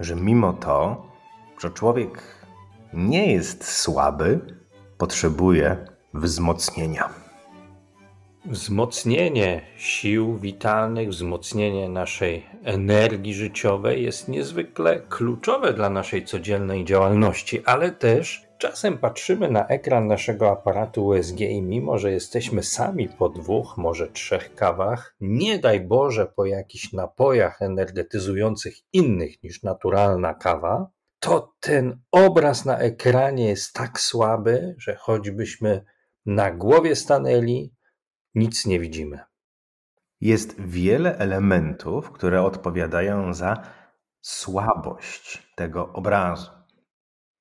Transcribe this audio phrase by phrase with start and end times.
[0.00, 1.06] że mimo to,
[1.60, 2.22] że człowiek
[2.92, 4.40] nie jest słaby,
[4.98, 5.76] potrzebuje
[6.14, 7.08] wzmocnienia.
[8.44, 17.90] Wzmocnienie sił witalnych, wzmocnienie naszej energii życiowej jest niezwykle kluczowe dla naszej codziennej działalności, ale
[17.90, 23.76] też czasem patrzymy na ekran naszego aparatu USG i mimo, że jesteśmy sami po dwóch,
[23.76, 31.54] może trzech kawach, nie daj Boże po jakichś napojach energetyzujących innych niż naturalna kawa, to
[31.60, 35.84] ten obraz na ekranie jest tak słaby, że choćbyśmy
[36.26, 37.74] na głowie stanęli,
[38.34, 39.20] nic nie widzimy.
[40.20, 43.62] Jest wiele elementów, które odpowiadają za
[44.20, 46.57] słabość tego obrazu.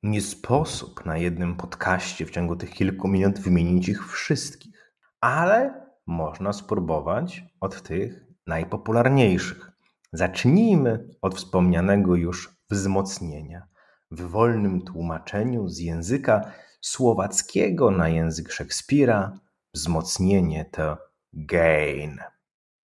[0.04, 6.54] Nie sposób na jednym podcaście w ciągu tych kilku minut wymienić ich wszystkich, ale można
[6.54, 9.72] spróbować od tych najpopularniejszych.
[10.14, 13.68] Zacznijmy od wspomnianego już wzmocnienia
[14.12, 16.52] w wolnym tłumaczeniu z języka
[16.82, 19.40] słowackiego na język Szekspira
[19.74, 20.98] wzmocnienie to
[21.34, 22.20] gain.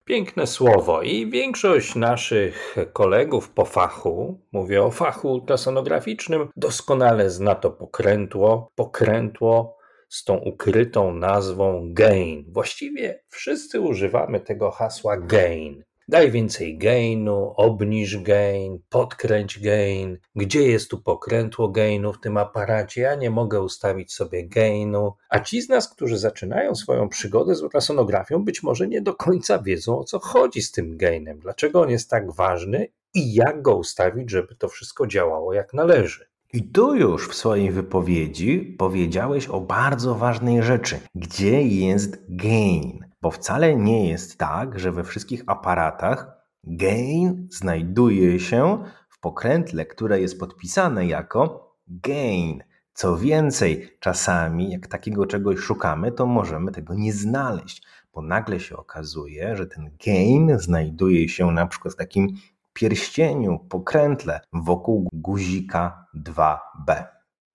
[0.05, 7.71] Piękne słowo i większość naszych kolegów po fachu, mówię o fachu ultrasonograficznym, doskonale zna to
[7.71, 9.77] pokrętło, pokrętło
[10.09, 12.45] z tą ukrytą nazwą gain.
[12.47, 15.83] Właściwie wszyscy używamy tego hasła gain.
[16.07, 20.17] Daj więcej gainu, obniż gain, podkręć gain.
[20.35, 23.01] Gdzie jest tu pokrętło gainu w tym aparacie?
[23.01, 25.13] Ja nie mogę ustawić sobie gainu.
[25.29, 29.59] A ci z nas, którzy zaczynają swoją przygodę z ultrasonografią, być może nie do końca
[29.59, 33.75] wiedzą o co chodzi z tym gainem, dlaczego on jest tak ważny i jak go
[33.75, 36.25] ustawić, żeby to wszystko działało jak należy.
[36.53, 40.99] I tu już w swojej wypowiedzi powiedziałeś o bardzo ważnej rzeczy.
[41.15, 43.12] Gdzie jest gain?
[43.23, 50.21] Bo wcale nie jest tak, że we wszystkich aparatach gain znajduje się w pokrętle, które
[50.21, 52.63] jest podpisane jako gain.
[52.93, 58.77] Co więcej, czasami jak takiego czegoś szukamy, to możemy tego nie znaleźć, bo nagle się
[58.77, 62.27] okazuje, że ten gain znajduje się na przykład w takim
[62.73, 67.05] pierścieniu, pokrętle wokół guzika 2B.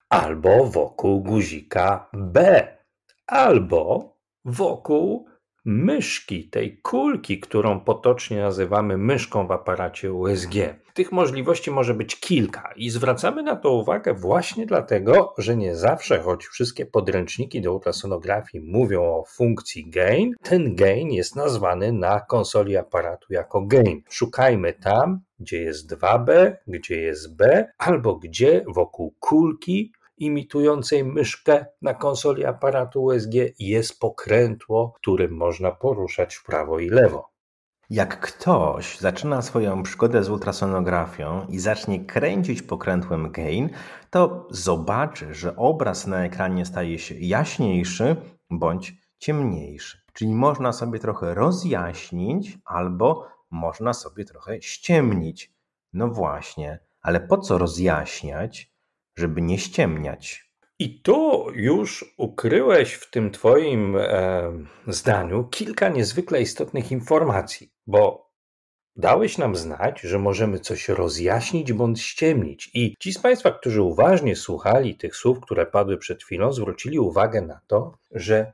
[0.09, 2.67] Albo wokół guzika B,
[3.27, 4.15] albo
[4.45, 5.29] wokół
[5.65, 10.53] myszki, tej kulki, którą potocznie nazywamy myszką w aparacie USG.
[10.93, 16.19] Tych możliwości może być kilka i zwracamy na to uwagę właśnie dlatego, że nie zawsze,
[16.19, 22.77] choć wszystkie podręczniki do ultrasonografii mówią o funkcji gain, ten gain jest nazwany na konsoli
[22.77, 24.01] aparatu jako gain.
[24.09, 31.93] Szukajmy tam, gdzie jest 2B, gdzie jest B, albo gdzie wokół kulki imitującej myszkę na
[31.93, 37.29] konsoli aparatu USG jest pokrętło, którym można poruszać w prawo i lewo.
[37.89, 43.69] Jak ktoś zaczyna swoją przygodę z ultrasonografią i zacznie kręcić pokrętłem gain,
[44.09, 48.15] to zobaczy, że obraz na ekranie staje się jaśniejszy
[48.49, 50.01] bądź ciemniejszy.
[50.13, 55.53] Czyli można sobie trochę rozjaśnić albo można sobie trochę ściemnić.
[55.93, 58.71] No właśnie, ale po co rozjaśniać,
[59.19, 60.49] żeby nie ściemniać.
[60.79, 64.51] I tu już ukryłeś w tym Twoim e,
[64.87, 68.31] zdaniu kilka niezwykle istotnych informacji, bo
[68.95, 72.71] dałeś nam znać, że możemy coś rozjaśnić bądź ściemnić.
[72.73, 77.41] I ci z Państwa, którzy uważnie słuchali tych słów, które padły przed chwilą, zwrócili uwagę
[77.41, 78.53] na to, że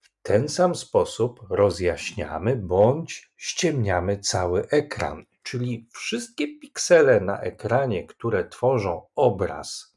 [0.00, 5.24] w ten sam sposób rozjaśniamy bądź ściemniamy cały ekran.
[5.42, 9.91] Czyli wszystkie piksele na ekranie, które tworzą obraz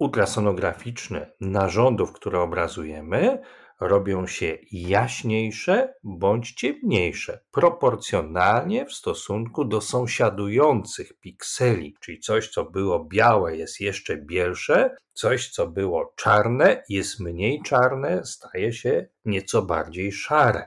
[0.00, 3.42] ultrasonograficzne narządów, które obrazujemy,
[3.80, 13.04] robią się jaśniejsze bądź ciemniejsze, proporcjonalnie w stosunku do sąsiadujących pikseli, czyli coś, co było
[13.04, 20.12] białe, jest jeszcze bielsze, coś, co było czarne, jest mniej czarne, staje się nieco bardziej
[20.12, 20.66] szare.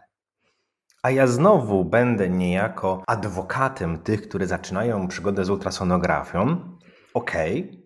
[1.04, 6.78] A ja znowu będę niejako adwokatem tych, którzy zaczynają przygodę z ultrasonografią.
[7.14, 7.83] Okej, okay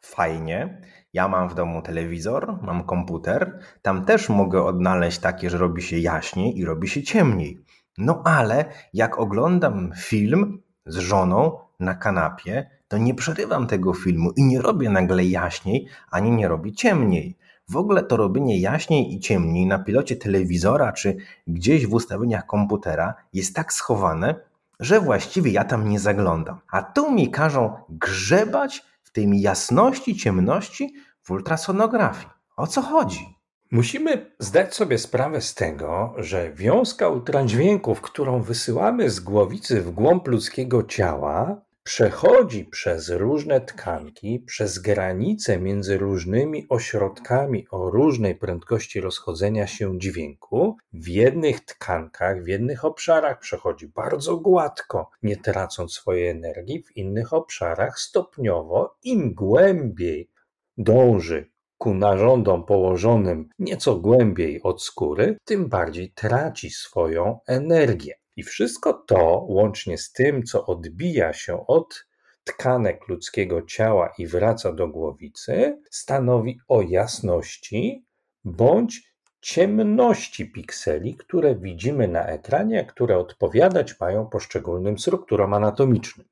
[0.00, 0.80] fajnie.
[1.12, 5.98] Ja mam w domu telewizor, mam komputer, tam też mogę odnaleźć takie, że robi się
[5.98, 7.58] jaśniej i robi się ciemniej.
[7.98, 8.64] No ale
[8.94, 14.90] jak oglądam film z żoną na kanapie, to nie przerywam tego filmu i nie robię
[14.90, 17.38] nagle jaśniej, ani nie robię ciemniej.
[17.68, 21.16] W ogóle to robienie jaśniej i ciemniej na pilocie telewizora czy
[21.46, 24.34] gdzieś w ustawieniach komputera jest tak schowane,
[24.80, 26.58] że właściwie ja tam nie zaglądam.
[26.70, 32.26] A tu mi każą grzebać w tej jasności, ciemności w ultrasonografii.
[32.56, 33.38] O co chodzi?
[33.70, 40.28] Musimy zdać sobie sprawę z tego, że wiązka ultradźwięków, którą wysyłamy z głowicy w głąb
[40.28, 49.66] ludzkiego ciała, przechodzi przez różne tkanki, przez granice między różnymi ośrodkami o różnej prędkości rozchodzenia
[49.66, 50.76] się dźwięku.
[50.92, 57.32] W jednych tkankach, w jednych obszarach przechodzi bardzo gładko, nie tracąc swojej energii, w innych
[57.32, 60.30] obszarach stopniowo, im głębiej
[60.78, 68.14] dąży ku narządom położonym nieco głębiej od skóry, tym bardziej traci swoją energię.
[68.38, 72.06] I wszystko to, łącznie z tym, co odbija się od
[72.44, 78.04] tkanek ludzkiego ciała i wraca do głowicy, stanowi o jasności
[78.44, 86.26] bądź ciemności pikseli, które widzimy na ekranie, które odpowiadać mają poszczególnym strukturom anatomicznym.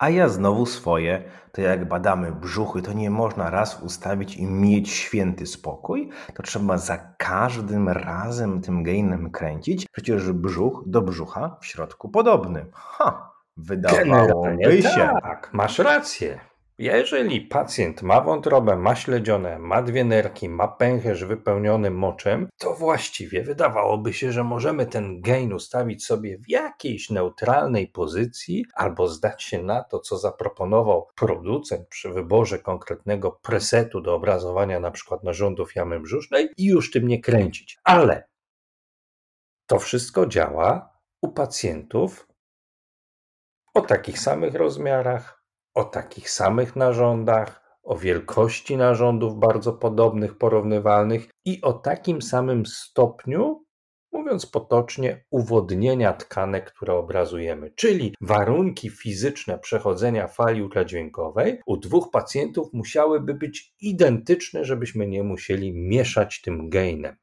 [0.00, 4.90] A ja znowu swoje, to jak badamy brzuchy, to nie można raz ustawić i mieć
[4.90, 9.86] święty spokój, to trzeba za każdym razem tym gainem kręcić.
[9.92, 12.66] Przecież brzuch do brzucha w środku podobny.
[12.72, 15.10] Ha, wydawałoby się.
[15.22, 16.40] Tak, masz rację.
[16.80, 23.42] Jeżeli pacjent ma wątrobę, ma śledzione, ma dwie nerki, ma pęcherz wypełniony moczem, to właściwie
[23.42, 29.62] wydawałoby się, że możemy ten gain ustawić sobie w jakiejś neutralnej pozycji albo zdać się
[29.62, 36.00] na to, co zaproponował producent przy wyborze konkretnego presetu do obrazowania na przykład narządów jamy
[36.00, 37.78] brzusznej i już tym nie kręcić.
[37.84, 38.28] Ale
[39.66, 40.92] to wszystko działa
[41.22, 42.28] u pacjentów
[43.74, 45.39] o takich samych rozmiarach,
[45.74, 53.64] o takich samych narządach, o wielkości narządów bardzo podobnych, porównywalnych i o takim samym stopniu,
[54.12, 62.72] mówiąc potocznie, uwodnienia tkanek, które obrazujemy, czyli warunki fizyczne przechodzenia fali ultradźwiękowej u dwóch pacjentów
[62.72, 67.16] musiałyby być identyczne, żebyśmy nie musieli mieszać tym gainem.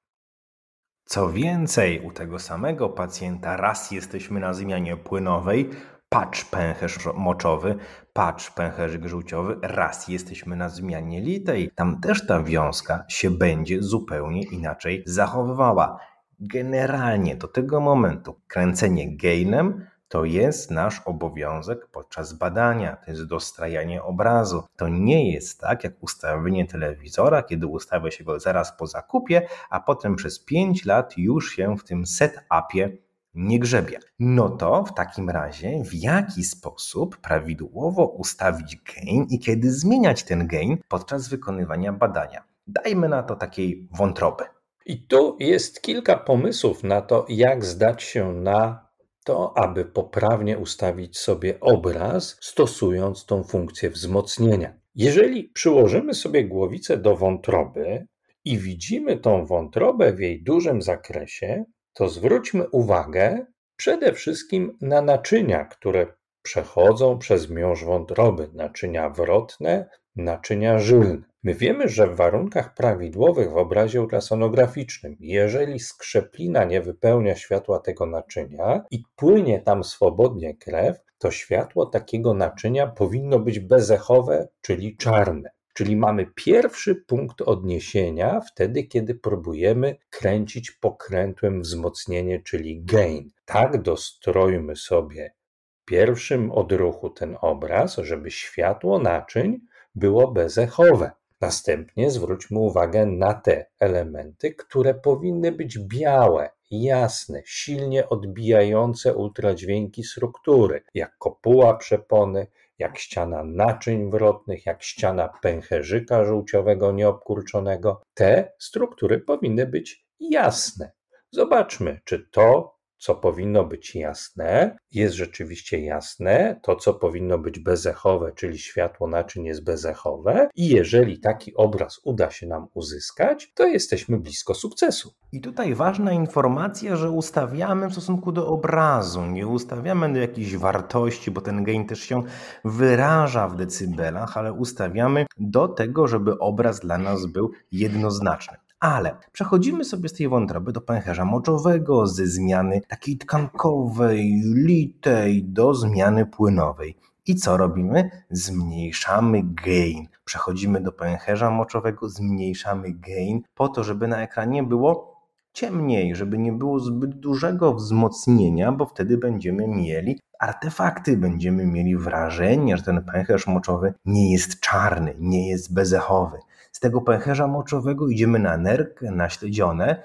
[1.05, 5.69] Co więcej, u tego samego pacjenta raz jesteśmy na zmianie płynowej,
[6.09, 7.75] patrz pęcherz moczowy,
[8.13, 11.71] patrz pęcherzyk żółciowy, raz jesteśmy na zmianie litej.
[11.75, 15.99] Tam też ta wiązka się będzie zupełnie inaczej zachowywała.
[16.39, 24.03] Generalnie do tego momentu kręcenie gainem to jest nasz obowiązek podczas badania, to jest dostrajanie
[24.03, 24.63] obrazu.
[24.75, 29.79] To nie jest tak jak ustawienie telewizora, kiedy ustawia się go zaraz po zakupie, a
[29.79, 32.97] potem przez 5 lat już się w tym setupie
[33.37, 33.99] nie grzebie.
[34.19, 40.47] No to w takim razie w jaki sposób prawidłowo ustawić gain i kiedy zmieniać ten
[40.47, 42.43] gain podczas wykonywania badania?
[42.67, 44.43] Dajmy na to takiej wątroby.
[44.85, 48.87] I tu jest kilka pomysłów na to, jak zdać się na
[49.25, 54.73] to, aby poprawnie ustawić sobie obraz, stosując tą funkcję wzmocnienia.
[54.95, 58.07] Jeżeli przyłożymy sobie głowicę do wątroby
[58.45, 61.65] i widzimy tą wątrobę w jej dużym zakresie,
[61.97, 63.45] to zwróćmy uwagę
[63.77, 66.07] przede wszystkim na naczynia, które
[66.41, 71.21] przechodzą przez miąższ wątroby, naczynia wrotne, naczynia żylne.
[71.43, 78.05] My wiemy, że w warunkach prawidłowych w obrazie ultrasonograficznym, jeżeli skrzeplina nie wypełnia światła tego
[78.05, 85.56] naczynia i płynie tam swobodnie krew, to światło takiego naczynia powinno być bezechowe, czyli czarne.
[85.77, 93.29] Czyli mamy pierwszy punkt odniesienia wtedy, kiedy próbujemy kręcić pokrętłem wzmocnienie, czyli gain.
[93.45, 95.33] Tak dostrojmy sobie
[95.81, 99.59] w pierwszym odruchu ten obraz, żeby światło naczyń
[99.95, 101.11] było bezechowe.
[101.41, 110.83] Następnie zwróćmy uwagę na te elementy, które powinny być białe, jasne, silnie odbijające ultradźwięki struktury,
[110.93, 112.47] jak kopuła przepony,
[112.79, 118.01] jak ściana naczyń wrotnych, jak ściana pęcherzyka żółciowego nieobkurczonego.
[118.13, 120.91] Te struktury powinny być jasne.
[121.31, 128.31] Zobaczmy, czy to co powinno być jasne, jest rzeczywiście jasne, to co powinno być bezechowe,
[128.35, 134.19] czyli światło naczyń jest bezechowe i jeżeli taki obraz uda się nam uzyskać, to jesteśmy
[134.19, 135.13] blisko sukcesu.
[135.31, 141.31] I tutaj ważna informacja, że ustawiamy w stosunku do obrazu, nie ustawiamy do jakiejś wartości,
[141.31, 142.23] bo ten gain też się
[142.65, 148.66] wyraża w decybelach, ale ustawiamy do tego, żeby obraz dla nas był jednoznaczny.
[148.79, 155.73] Ale przechodzimy sobie z tej wątroby do pęcherza moczowego, ze zmiany takiej tkankowej, litej do
[155.73, 156.97] zmiany płynowej.
[157.27, 158.09] I co robimy?
[158.29, 160.07] Zmniejszamy gain.
[160.25, 165.17] Przechodzimy do pęcherza moczowego, zmniejszamy gain po to, żeby na ekranie było
[165.53, 172.77] ciemniej, żeby nie było zbyt dużego wzmocnienia, bo wtedy będziemy mieli artefakty, będziemy mieli wrażenie,
[172.77, 176.37] że ten pęcherz moczowy nie jest czarny, nie jest bezechowy.
[176.77, 180.03] Z tego pęcherza moczowego idziemy na nerkę, na śledzione,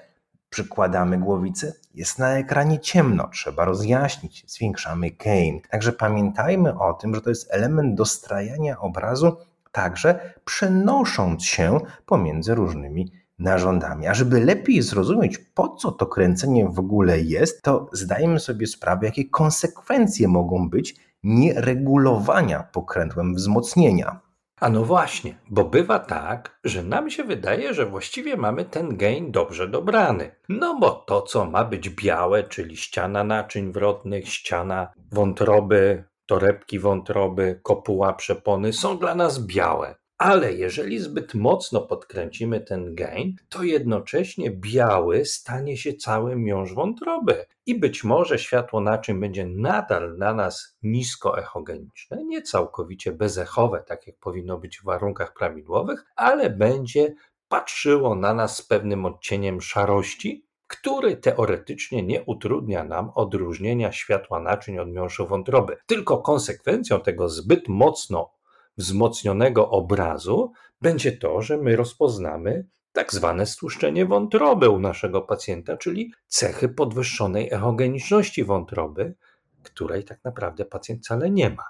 [0.49, 5.61] przykładamy głowicę, jest na ekranie ciemno, trzeba rozjaśnić, zwiększamy gain.
[5.69, 9.37] Także pamiętajmy o tym, że to jest element dostrajania obrazu,
[9.71, 14.07] także przenosząc się pomiędzy różnymi narządami.
[14.07, 19.05] A żeby lepiej zrozumieć, po co to kręcenie w ogóle jest, to zdajemy sobie sprawę,
[19.05, 24.19] jakie konsekwencje mogą być nieregulowania pokrętłem wzmocnienia.
[24.59, 29.31] A no właśnie, bo bywa tak, że nam się wydaje, że właściwie mamy ten gain
[29.31, 30.35] dobrze dobrany.
[30.49, 37.59] No bo to, co ma być białe, czyli ściana naczyń wrotnych, ściana wątroby, torebki wątroby,
[37.63, 39.95] kopuła przepony, są dla nas białe.
[40.23, 47.45] Ale jeżeli zbyt mocno podkręcimy ten gain, to jednocześnie biały stanie się cały miąższ wątroby.
[47.65, 54.07] I być może światło naczyń będzie nadal na nas nisko echogeniczne, nie całkowicie bezechowe, tak
[54.07, 57.13] jak powinno być w warunkach prawidłowych, ale będzie
[57.47, 64.79] patrzyło na nas z pewnym odcieniem szarości, który teoretycznie nie utrudnia nam odróżnienia światła naczyń
[64.79, 65.77] od miąższu wątroby.
[65.85, 68.33] Tylko konsekwencją tego zbyt mocno
[68.77, 70.51] wzmocnionego obrazu
[70.81, 77.53] będzie to, że my rozpoznamy tak zwane stłuszczenie wątroby u naszego pacjenta, czyli cechy podwyższonej
[77.53, 79.15] echogeniczności wątroby,
[79.63, 81.63] której tak naprawdę pacjent wcale nie ma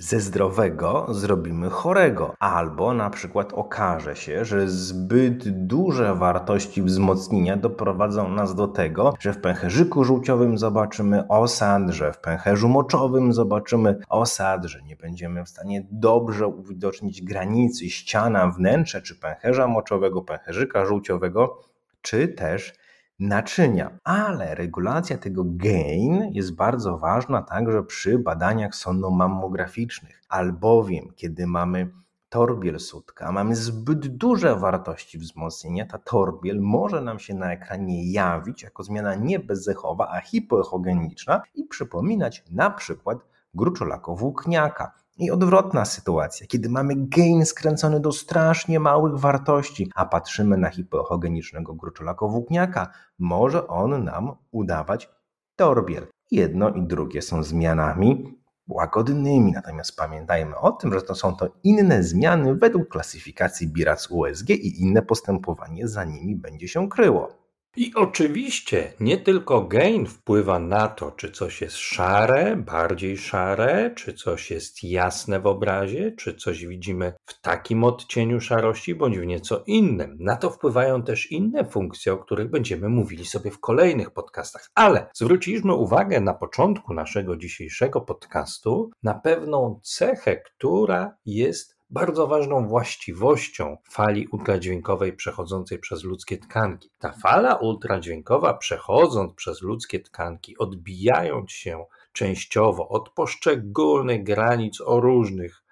[0.00, 8.28] ze zdrowego zrobimy chorego, albo na przykład okaże się, że zbyt duże wartości wzmocnienia doprowadzą
[8.28, 14.64] nas do tego, że w pęcherzyku żółciowym zobaczymy osad, że w pęcherzu moczowym zobaczymy osad,
[14.64, 21.58] że nie będziemy w stanie dobrze uwidocznić granicy, ściana, wnętrze czy pęcherza moczowego, pęcherzyka żółciowego,
[22.02, 22.79] czy też
[23.20, 23.98] naczynia.
[24.04, 31.90] Ale regulacja tego gain jest bardzo ważna także przy badaniach sonomammograficznych, albowiem kiedy mamy
[32.28, 38.62] torbiel sutka, mamy zbyt duże wartości wzmocnienia, ta torbiel może nam się na ekranie jawić
[38.62, 43.18] jako zmiana nie bezzechowa, a hipoechogeniczna i przypominać na przykład
[43.54, 44.90] gruczolako-włókniaka.
[45.20, 51.74] I odwrotna sytuacja, kiedy mamy gain skręcony do strasznie małych wartości, a patrzymy na hipoechogenicznego
[51.74, 52.86] gruczolaka-włókniaka,
[53.18, 55.10] może on nam udawać
[55.56, 56.06] torbiel.
[56.30, 62.02] Jedno i drugie są zmianami łagodnymi, natomiast pamiętajmy o tym, że to są to inne
[62.02, 67.39] zmiany według klasyfikacji BIRAC USG i inne postępowanie za nimi będzie się kryło.
[67.76, 74.14] I oczywiście nie tylko gain wpływa na to, czy coś jest szare, bardziej szare, czy
[74.14, 79.64] coś jest jasne w obrazie, czy coś widzimy w takim odcieniu szarości, bądź w nieco
[79.66, 80.16] innym.
[80.20, 84.70] Na to wpływają też inne funkcje, o których będziemy mówili sobie w kolejnych podcastach.
[84.74, 92.68] Ale zwróciliśmy uwagę na początku naszego dzisiejszego podcastu na pewną cechę, która jest bardzo ważną
[92.68, 96.90] właściwością fali ultradźwiękowej przechodzącej przez ludzkie tkanki.
[96.98, 105.62] Ta fala ultradźwiękowa przechodząc przez ludzkie tkanki, odbijając się częściowo od poszczególnych granic o różnych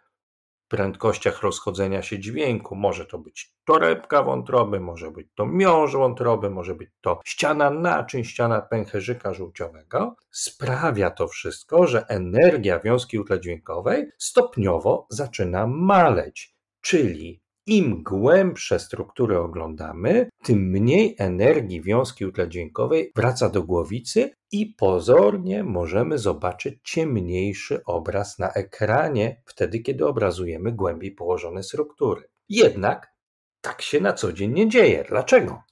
[0.69, 2.77] prędkościach rozchodzenia się dźwięku.
[2.77, 8.25] Może to być torebka wątroby, może być to miąższ wątroby, może być to ściana naczyń,
[8.25, 10.17] ściana pęcherzyka żółciowego.
[10.31, 20.29] Sprawia to wszystko, że energia wiązki ultradźwiękowej stopniowo zaczyna maleć, czyli im głębsze struktury oglądamy,
[20.45, 28.53] tym mniej energii wiązki ultradźwiękowej wraca do głowicy i pozornie możemy zobaczyć ciemniejszy obraz na
[28.53, 32.29] ekranie, wtedy kiedy obrazujemy głębiej położone struktury.
[32.49, 33.13] Jednak
[33.61, 35.05] tak się na co dzień nie dzieje.
[35.09, 35.63] Dlaczego?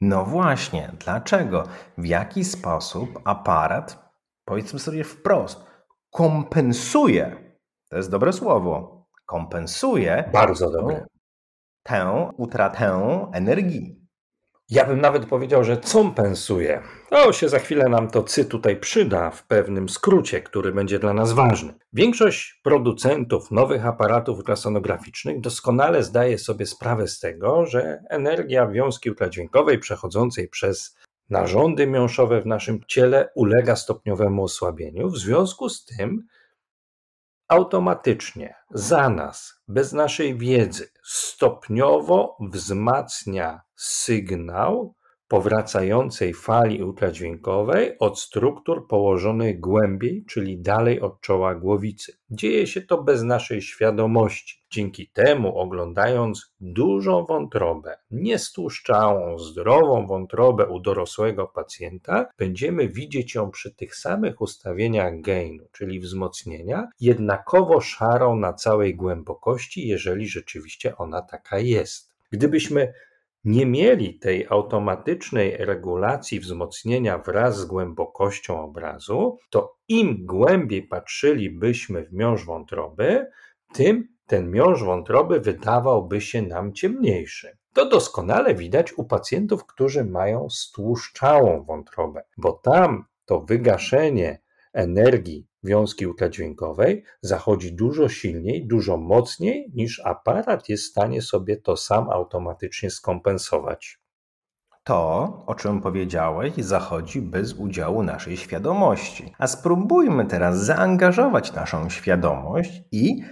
[0.00, 1.64] No właśnie, dlaczego?
[1.98, 4.12] W jaki sposób aparat,
[4.44, 5.64] powiedzmy sobie wprost,
[6.10, 7.54] kompensuje,
[7.90, 11.06] to jest dobre słowo, kompensuje bardzo dobre
[11.82, 14.00] tę utratę energii.
[14.70, 16.82] Ja bym nawet powiedział, że compensuje.
[17.10, 21.14] O, się za chwilę nam to cy tutaj przyda w pewnym skrócie, który będzie dla
[21.14, 21.74] nas ważny.
[21.92, 29.78] Większość producentów nowych aparatów ultrasonograficznych doskonale zdaje sobie sprawę z tego, że energia wiązki ultradźwiękowej
[29.78, 30.96] przechodzącej przez
[31.30, 35.08] narządy miąższowe w naszym ciele ulega stopniowemu osłabieniu.
[35.08, 36.26] W związku z tym
[37.48, 44.94] automatycznie za nas, bez naszej wiedzy, stopniowo wzmacnia sygnał
[45.30, 52.12] powracającej fali ultradźwiękowej od struktur położonych głębiej, czyli dalej od czoła głowicy.
[52.30, 54.64] Dzieje się to bez naszej świadomości.
[54.70, 63.74] Dzięki temu, oglądając dużą wątrobę, niestłuszczałą, zdrową wątrobę u dorosłego pacjenta, będziemy widzieć ją przy
[63.74, 71.58] tych samych ustawieniach gainu, czyli wzmocnienia, jednakowo szarą na całej głębokości, jeżeli rzeczywiście ona taka
[71.58, 72.10] jest.
[72.30, 72.92] Gdybyśmy
[73.44, 82.12] nie mieli tej automatycznej regulacji wzmocnienia wraz z głębokością obrazu, to im głębiej patrzylibyśmy w
[82.12, 83.26] miąższ wątroby,
[83.72, 87.56] tym ten miąższ wątroby wydawałby się nam ciemniejszy.
[87.74, 94.40] To doskonale widać u pacjentów, którzy mają stłuszczałą wątrobę, bo tam to wygaszenie
[94.72, 101.76] energii wiązki ultradźwiękowej zachodzi dużo silniej, dużo mocniej niż aparat jest w stanie sobie to
[101.76, 104.00] sam automatycznie skompensować.
[104.84, 109.32] To, o czym powiedziałeś, zachodzi bez udziału naszej świadomości.
[109.38, 113.22] A spróbujmy teraz zaangażować naszą świadomość i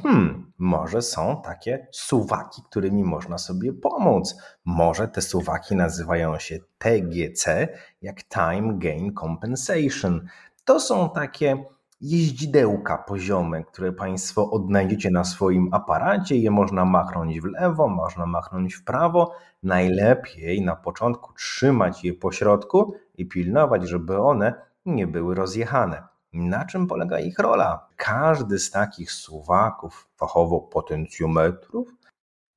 [0.00, 4.36] Hmm, może są takie suwaki, którymi można sobie pomóc.
[4.64, 7.68] Może te suwaki nazywają się TGC,
[8.02, 10.26] jak Time Gain Compensation.
[10.64, 11.64] To są takie
[12.00, 16.36] jeździdełka poziome, które Państwo odnajdziecie na swoim aparacie.
[16.36, 19.34] Je można machnąć w lewo, można machnąć w prawo.
[19.62, 24.54] Najlepiej na początku trzymać je po środku i pilnować, żeby one
[24.86, 26.02] nie były rozjechane.
[26.32, 27.86] Na czym polega ich rola?
[27.96, 31.94] Każdy z takich suwaków, fachowo potencjometrów,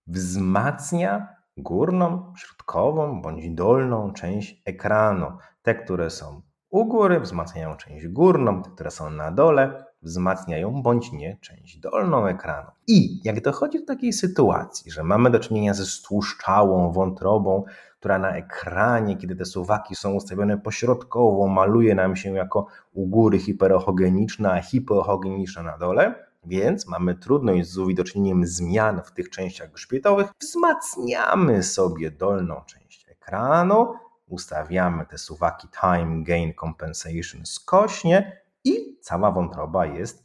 [0.08, 5.38] wzmacnia górną, środkową bądź dolną część ekranu.
[5.62, 6.42] Te, które są
[6.76, 12.28] u góry wzmacniają część górną, te, które są na dole wzmacniają bądź nie część dolną
[12.28, 12.72] ekranu.
[12.88, 17.64] I jak dochodzi do takiej sytuacji, że mamy do czynienia ze stłuszczałą wątrobą,
[18.00, 23.40] która na ekranie, kiedy te suwaki są ustawione pośrodkowo, maluje nam się jako u góry
[23.40, 26.16] hiperochogeniczna, a hipochogeniczna na dole,
[26.46, 33.94] więc mamy trudność z uwidoczeniem zmian w tych częściach grzbietowych, wzmacniamy sobie dolną część ekranu,
[34.28, 40.24] ustawiamy te suwaki Time Gain Compensation skośnie i cała wątroba jest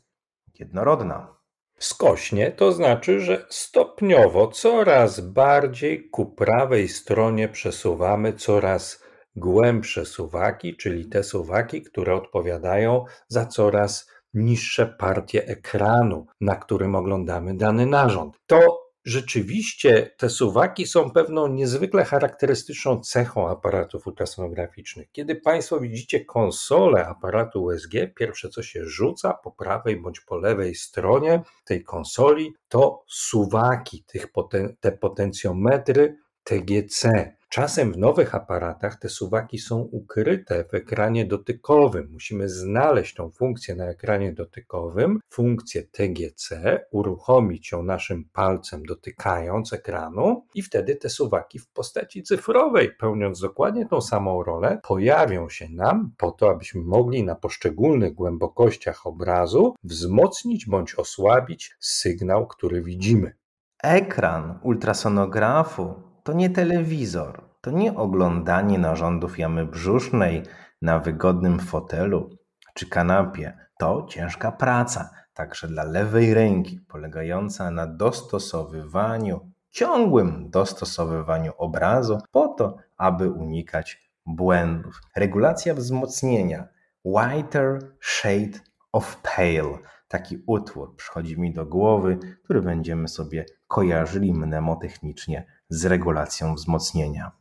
[0.59, 1.41] jednorodna.
[1.79, 9.03] Skośnie to znaczy, że stopniowo coraz bardziej ku prawej stronie przesuwamy coraz
[9.37, 17.57] głębsze suwaki, czyli te suwaki, które odpowiadają za coraz niższe partie ekranu, na którym oglądamy
[17.57, 18.37] dany narząd.
[18.47, 25.09] To Rzeczywiście te suwaki są pewną niezwykle charakterystyczną cechą aparatów ultrasonograficznych.
[25.13, 30.75] Kiedy Państwo widzicie konsolę aparatu USG, pierwsze co się rzuca po prawej bądź po lewej
[30.75, 37.33] stronie tej konsoli to suwaki, tych poten te potencjometry TGC.
[37.51, 42.09] Czasem w nowych aparatach te suwaki są ukryte w ekranie dotykowym.
[42.13, 50.47] Musimy znaleźć tą funkcję na ekranie dotykowym, funkcję TGC, uruchomić ją naszym palcem dotykając ekranu
[50.55, 56.13] i wtedy te suwaki w postaci cyfrowej, pełniąc dokładnie tą samą rolę, pojawią się nam
[56.17, 63.35] po to, abyśmy mogli na poszczególnych głębokościach obrazu wzmocnić bądź osłabić sygnał, który widzimy.
[63.83, 70.43] Ekran ultrasonografu to nie telewizor, to nie oglądanie narządów jamy brzusznej
[70.83, 72.31] na wygodnym fotelu
[72.75, 73.59] czy kanapie.
[73.79, 82.77] To ciężka praca, także dla lewej ręki, polegająca na dostosowywaniu, ciągłym dostosowywaniu obrazu, po to,
[82.97, 85.01] aby unikać błędów.
[85.17, 86.69] Regulacja wzmocnienia.
[87.05, 88.59] Whiter Shade
[88.93, 89.79] of Pale.
[90.11, 97.33] Taki utwór przychodzi mi do głowy, który będziemy sobie kojarzyli mnemotechnicznie z regulacją wzmocnienia.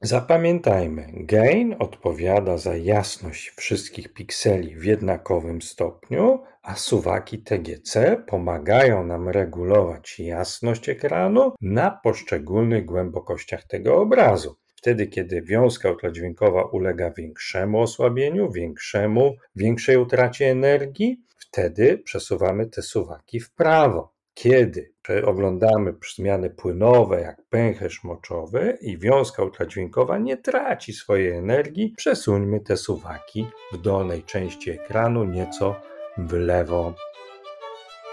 [0.00, 9.28] Zapamiętajmy, gain odpowiada za jasność wszystkich pikseli w jednakowym stopniu, a suwaki TGC pomagają nam
[9.28, 14.56] regulować jasność ekranu na poszczególnych głębokościach tego obrazu.
[14.84, 23.40] Wtedy, kiedy wiązka ultradźwiękowa ulega większemu osłabieniu, większemu, większej utracie energii, wtedy przesuwamy te suwaki
[23.40, 24.12] w prawo.
[24.34, 24.92] Kiedy
[25.24, 32.76] oglądamy zmiany płynowe, jak pęcherz moczowy i wiązka ultradźwiękowa nie traci swojej energii, przesuńmy te
[32.76, 35.76] suwaki w dolnej części ekranu nieco
[36.18, 36.94] w lewo.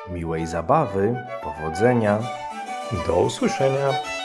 [0.09, 2.19] Miłej zabawy, powodzenia.
[3.07, 4.20] Do usłyszenia.